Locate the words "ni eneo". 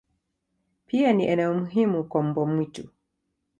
1.13-1.53